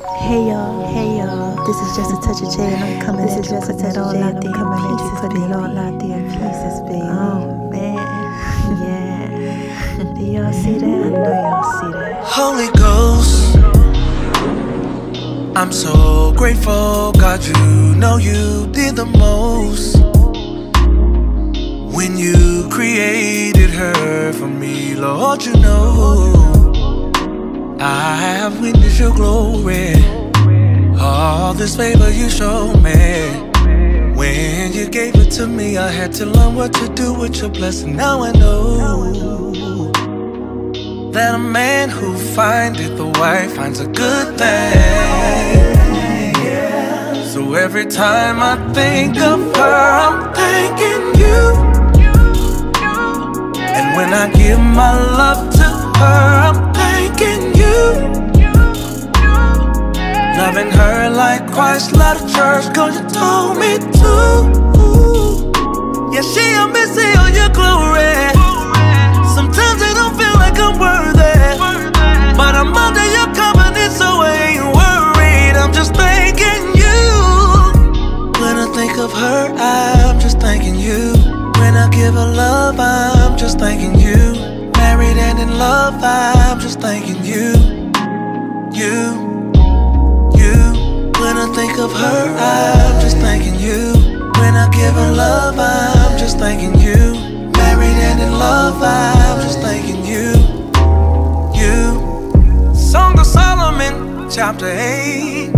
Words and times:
Hey 0.00 0.48
y'all, 0.48 0.92
hey 0.92 1.18
y'all. 1.18 1.64
This 1.64 1.76
is 1.76 1.96
just 1.96 2.10
a 2.10 2.16
touch 2.16 2.42
of 2.42 2.50
J, 2.52 2.74
and 2.74 2.82
I'm 2.82 3.00
coming. 3.00 3.26
This 3.26 3.36
is 3.36 3.48
just 3.48 3.70
a 3.70 3.74
touch 3.74 3.96
of 3.96 4.10
J, 4.10 4.18
and 4.20 4.24
I'm 4.24 4.52
coming 4.52 4.78
at 4.80 5.00
you, 5.00 5.10
putting 5.20 5.42
it 5.42 5.52
all 5.52 5.78
out 5.78 6.00
there 6.00 6.18
in 6.18 6.24
pieces, 6.30 6.80
baby. 6.80 7.00
Oh 7.00 7.68
man, 7.70 7.94
yeah. 8.82 9.28
Do 10.14 10.24
y'all 10.24 10.52
see 10.52 10.78
that? 10.78 10.88
I 10.88 11.10
know 11.10 11.30
y'all 11.30 11.62
see 11.78 11.92
that. 11.92 12.24
Holy 12.24 12.68
Ghost, 12.76 13.56
I'm 15.56 15.70
so 15.70 16.32
grateful, 16.36 17.12
God. 17.12 17.44
You 17.44 17.94
know 17.94 18.16
you 18.16 18.66
did 18.72 18.96
the 18.96 19.06
most 19.06 19.98
when 21.94 22.18
you 22.18 22.68
created 22.68 23.70
her 23.70 24.32
for 24.32 24.48
me, 24.48 24.96
Lord. 24.96 25.44
You 25.44 25.52
know. 25.52 26.63
I 27.80 28.16
have 28.16 28.60
witnessed 28.60 28.98
your 29.00 29.12
glory. 29.14 29.94
All 30.98 31.54
this 31.54 31.76
favor 31.76 32.10
you 32.10 32.28
showed 32.30 32.82
me. 32.82 33.50
When 34.14 34.72
you 34.72 34.88
gave 34.88 35.16
it 35.16 35.30
to 35.32 35.46
me, 35.46 35.76
I 35.76 35.88
had 35.88 36.12
to 36.14 36.26
learn 36.26 36.54
what 36.54 36.72
to 36.74 36.88
do 36.94 37.12
with 37.12 37.40
your 37.40 37.50
blessing. 37.50 37.96
Now 37.96 38.22
I 38.22 38.32
know 38.32 39.90
that 41.12 41.34
a 41.34 41.38
man 41.38 41.90
who 41.90 42.16
findeth 42.16 42.98
a 42.98 43.06
wife 43.06 43.54
finds 43.56 43.80
a 43.80 43.86
good 43.86 44.38
thing. 44.38 45.74
So 47.26 47.54
every 47.54 47.86
time 47.86 48.40
I 48.40 48.56
think 48.72 49.18
of 49.18 49.40
her, 49.56 49.74
I'm 50.04 50.32
thanking 50.32 51.20
you. 51.20 51.40
And 53.58 53.96
when 53.96 54.14
I 54.14 54.30
give 54.32 54.60
my 54.60 54.94
love 54.94 55.52
to 55.54 55.68
her, 55.98 56.38
I'm 56.48 56.63
like 61.34 61.50
Christ 61.52 61.92
loved 61.96 62.22
the 62.22 62.28
church, 62.32 62.64
cause 62.76 62.94
you 62.94 63.04
told 63.10 63.58
me 63.58 63.72
to. 63.98 64.14
Yeah, 66.14 66.22
she 66.22 66.44
a 66.62 66.64
missing 66.70 67.14
all 67.18 67.32
your 67.40 67.50
glory. 67.58 68.14
Sometimes 69.34 69.80
I 69.82 69.92
don't 69.98 70.14
feel 70.20 70.36
like 70.44 70.56
I'm 70.66 70.78
worthy. 70.78 71.34
But 72.38 72.54
I'm 72.54 72.72
under 72.86 73.06
your 73.16 73.28
covenant, 73.34 73.92
so 74.00 74.06
I 74.22 74.32
ain't 74.46 74.68
worried. 74.78 75.54
I'm 75.58 75.72
just 75.72 75.92
thanking 75.94 76.64
you. 76.82 77.02
When 78.40 78.54
I 78.64 78.70
think 78.72 78.96
of 78.98 79.12
her, 79.12 79.40
I'm 79.58 80.20
just 80.20 80.38
thanking 80.38 80.76
you. 80.76 81.14
When 81.58 81.74
I 81.74 81.88
give 81.90 82.14
her 82.14 82.30
love, 82.44 82.78
I'm 82.78 83.36
just 83.36 83.58
thanking 83.58 83.98
you. 83.98 84.34
Married 84.78 85.18
and 85.26 85.40
in 85.40 85.58
love, 85.58 85.94
I'm 86.00 86.60
just 86.60 86.78
thanking 86.80 87.24
you. 87.24 87.48
You. 88.72 89.33
I 91.44 91.46
think 91.48 91.78
of 91.78 91.92
her, 91.92 92.36
I'm 92.38 93.00
just 93.02 93.18
thanking 93.18 93.60
you. 93.60 93.92
When 94.40 94.54
I 94.54 94.66
give 94.72 94.94
her 94.94 95.12
love, 95.12 95.56
I'm 95.58 96.18
just 96.18 96.38
thanking 96.38 96.74
you. 96.80 96.96
Married 97.52 97.98
and 98.08 98.18
in 98.18 98.32
love, 98.32 98.82
I'm 98.82 99.42
just 99.42 99.60
thanking 99.60 100.06
you. 100.06 100.32
You. 101.52 102.74
Song 102.74 103.18
of 103.18 103.26
Solomon, 103.26 104.30
chapter 104.30 104.68
8. 104.68 105.50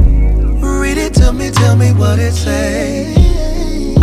Read 0.59 0.99
it 0.99 1.15
to 1.15 1.33
me, 1.33 1.53
tell 1.53 1.77
me 1.77 1.93
what 1.93 2.19
it 2.19 2.33
says. 2.33 3.17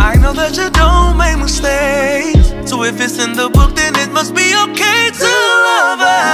I 0.00 0.16
know 0.16 0.32
that 0.32 0.56
you 0.56 0.70
don't 0.70 1.18
make 1.18 1.36
mistakes. 1.36 2.48
So 2.70 2.84
if 2.84 2.98
it's 2.98 3.22
in 3.22 3.34
the 3.34 3.50
book, 3.50 3.76
then 3.76 3.94
it 3.96 4.10
must 4.10 4.34
be 4.34 4.54
okay 4.70 5.10
to 5.10 5.24
love 5.68 5.98
her. 5.98 6.33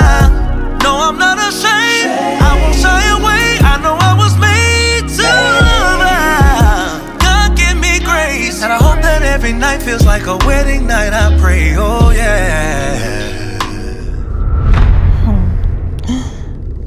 Night. 10.82 11.12
I 11.12 11.38
pray, 11.40 11.74
oh 11.76 12.10
yeah. 12.10 13.18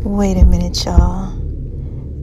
Wait 0.04 0.38
a 0.38 0.46
minute, 0.46 0.84
y'all. 0.86 1.32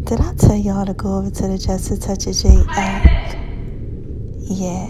Did 0.04 0.20
I 0.20 0.34
tell 0.34 0.56
y'all 0.56 0.86
to 0.86 0.94
go 0.94 1.18
over 1.18 1.30
to 1.30 1.48
the 1.48 1.58
Just 1.58 1.90
a 1.90 1.98
Touch 1.98 2.26
of 2.26 2.34
J 2.34 2.62
app? 2.70 3.36
Yeah. 4.38 4.86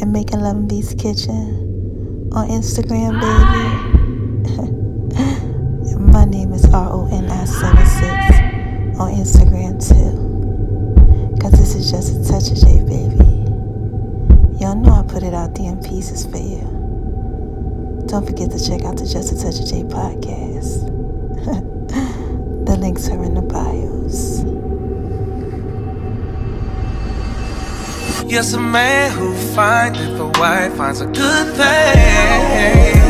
And 0.00 0.12
making 0.12 0.40
Love 0.40 0.56
and 0.56 0.68
Beast 0.68 0.98
Kitchen 0.98 2.30
on 2.32 2.48
Instagram, 2.48 3.20
baby. 3.20 3.89
Know 14.80 14.92
I 14.92 15.02
put 15.02 15.22
it 15.22 15.34
out 15.34 15.54
there 15.54 15.72
in 15.72 15.82
pieces 15.82 16.26
for 16.26 16.38
you. 16.38 18.04
Don't 18.06 18.26
forget 18.26 18.50
to 18.50 18.58
check 18.58 18.84
out 18.84 18.96
the 18.96 19.06
Just 19.06 19.32
a 19.32 19.36
Touch 19.40 19.60
of 19.60 19.66
J 19.66 19.84
podcast. 19.84 20.86
the 22.66 22.76
links 22.76 23.08
are 23.08 23.22
in 23.22 23.34
the 23.34 23.42
bios. 23.42 24.44
Yes, 28.30 28.52
a 28.52 28.60
man 28.60 29.10
who 29.12 29.34
findeth 29.54 30.18
a 30.20 30.26
wife 30.40 30.74
finds 30.76 31.00
a 31.00 31.06
good 31.06 31.54
thing. 31.56 33.00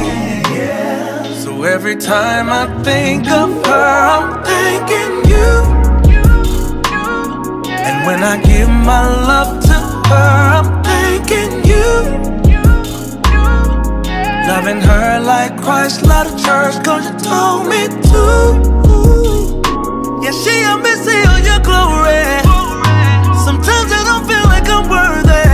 So 1.34 1.62
every 1.62 1.96
time 1.96 2.48
I 2.48 2.66
think 2.82 3.28
of 3.30 3.50
her, 3.66 3.72
I'm 3.72 4.42
thanking 4.42 5.30
you. 5.30 5.62
And 7.70 8.06
when 8.06 8.22
I 8.22 8.40
give 8.42 8.68
my 8.68 9.06
love 9.06 9.62
to 9.64 9.74
her, 10.08 10.14
I'm 10.14 10.79
like 15.40 15.56
Christ 15.62 16.02
loved 16.02 16.30
the 16.32 16.36
church, 16.44 16.76
cause 16.84 17.02
you 17.08 17.14
told 17.32 17.64
me 17.72 17.82
to. 18.12 18.24
Yeah, 20.22 20.34
she 20.42 20.54
a 20.68 20.76
missing 20.84 21.24
all 21.30 21.40
your 21.50 21.60
glory. 21.68 22.28
Sometimes 23.46 23.90
I 23.98 24.02
don't 24.10 24.26
feel 24.28 24.46
like 24.52 24.68
I'm 24.76 24.84
worthy. 24.96 25.46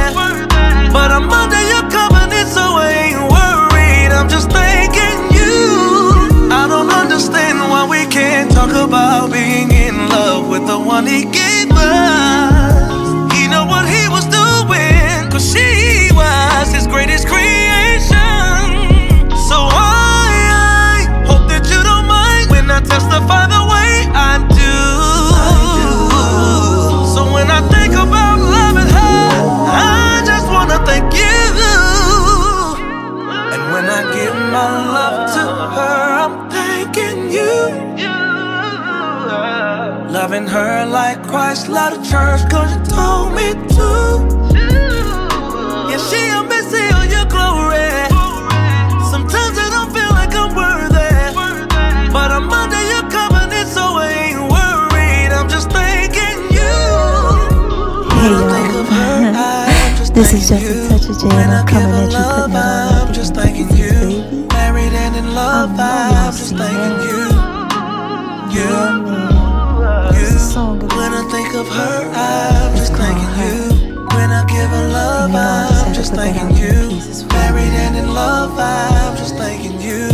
But 0.97 1.09
I'm 1.17 1.31
under 1.31 1.63
your 1.73 1.85
covenant, 1.99 2.49
so 2.57 2.65
I 2.87 2.89
ain't 3.05 3.23
worried. 3.37 4.11
I'm 4.19 4.29
just 4.29 4.51
thanking 4.51 5.21
you. 5.39 5.55
I 6.51 6.67
don't 6.73 6.91
understand 6.91 7.57
why 7.71 7.87
we 7.87 8.07
can't 8.11 8.51
talk 8.51 8.71
about 8.71 9.31
being 9.31 9.71
in 9.71 10.09
love 10.09 10.49
with 10.49 10.67
the 10.67 10.79
one 10.95 11.07
he 11.07 11.27
gave 11.27 11.66
love 34.99 35.19
to 35.34 35.44
her, 35.77 36.03
I'm 36.25 36.50
thanking 36.50 37.31
you. 37.31 37.54
Loving 40.12 40.47
her 40.47 40.87
like 40.87 41.22
Christ 41.27 41.69
loved 41.69 42.00
the 42.00 42.03
church, 42.10 42.41
cause 42.50 42.71
you 42.75 42.81
told 42.97 43.34
me 43.34 43.53
to. 43.77 43.91
Yeah, 45.91 46.00
she 46.09 46.21
a 46.37 46.43
missing 46.43 46.91
all 46.97 47.06
your 47.16 47.27
glory. 47.27 47.93
Sometimes 49.12 49.56
I 49.65 49.69
don't 49.77 49.93
feel 49.94 50.10
like 50.19 50.32
I'm 50.34 50.50
worthy. 50.56 51.12
But 52.12 52.31
I'm 52.33 52.50
under 52.50 52.83
your 52.93 53.04
covenant, 53.10 53.69
so 53.69 53.83
I 53.83 54.09
ain't 54.33 54.41
worried. 54.50 55.30
I'm 55.36 55.48
just 55.48 55.71
thanking 55.71 56.39
you. 56.57 56.72
Hey, 58.16 58.30
When 58.33 58.33
I 58.34 58.45
think 58.53 58.74
of 58.80 58.89
her, 58.89 59.33
I'm 59.36 59.97
just 59.98 60.15
This 60.15 60.33
is 60.33 60.48
just 60.48 60.65
a 60.65 60.89
touch 60.89 61.09
of 61.10 61.21
J, 61.21 61.28
I 61.28 61.60
I'm 61.60 61.66
coming 61.66 61.92
at 61.92 62.12
you, 62.12 62.53
love, 65.36 65.72
I 65.78 66.10
know 66.10 66.30
I'm 66.30 66.36
just 66.36 66.50
see 66.50 66.56
thanking 66.56 66.98
that. 66.98 67.10
you. 67.10 67.28
Yeah, 68.48 68.91
You, 69.04 69.09
you. 70.10 70.21
It's 70.21 70.34
a 70.34 70.41
song 70.41 70.83
of 70.83 70.92
When 70.94 71.12
I 71.15 71.22
think 71.30 71.54
of 71.54 71.68
her, 71.68 72.12
I'm 72.15 72.77
just 72.77 72.94
called 72.94 72.97
thanking 72.97 73.30
Her. 73.34 73.48
you. 73.48 74.06
When 74.15 74.30
I 74.33 74.44
give 74.48 74.71
her 74.71 74.88
love, 74.88 75.33
You 75.33 75.36
I 75.36 75.68
just 75.68 75.86
I'm 75.86 75.94
just 75.94 76.12
put 76.12 76.22
that 76.22 76.34
thanking 76.34 76.38
out 76.38 76.54
there 76.56 76.74
in 76.74 76.80
you. 76.80 76.88
pieces 76.88 77.24
Married 77.27 77.74
and 77.84 77.97
in 77.97 78.15
love, 78.15 78.53
I'm 78.59 79.16
just 79.16 79.36
thanking 79.36 79.80
you. 79.80 80.10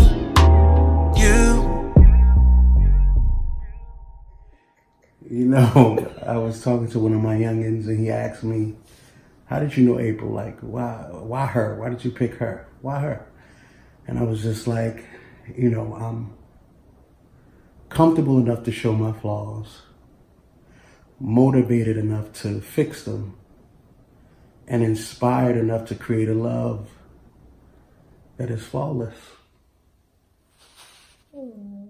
You. 1.16 1.94
You 5.30 5.46
know, 5.46 6.14
I 6.26 6.36
was 6.38 6.62
talking 6.62 6.88
to 6.90 6.98
one 7.00 7.14
of 7.14 7.22
my 7.22 7.36
youngins 7.36 7.86
and 7.88 7.98
he 8.00 8.10
asked 8.10 8.44
me, 8.44 8.74
How 9.46 9.60
did 9.60 9.76
you 9.76 9.84
know 9.84 9.98
April? 10.00 10.30
Like, 10.32 10.60
why 10.60 11.08
why 11.12 11.46
her? 11.46 11.76
Why 11.80 11.90
did 11.90 12.04
you 12.04 12.10
pick 12.10 12.34
her? 12.36 12.66
Why 12.82 13.00
her? 13.00 13.26
And 14.06 14.18
I 14.18 14.22
was 14.22 14.42
just 14.42 14.66
like, 14.66 15.04
you 15.56 15.70
know, 15.70 15.94
I'm 15.94 16.34
comfortable 17.88 18.38
enough 18.38 18.64
to 18.64 18.72
show 18.72 18.92
my 18.92 19.12
flaws, 19.12 19.82
motivated 21.20 21.96
enough 21.96 22.32
to 22.42 22.60
fix 22.60 23.04
them, 23.04 23.36
and 24.66 24.82
inspired 24.82 25.56
enough 25.56 25.86
to 25.88 25.94
create 25.94 26.28
a 26.28 26.34
love 26.34 26.88
that 28.38 28.50
is 28.50 28.62
flawless. 28.62 29.16
Mm. 31.36 31.81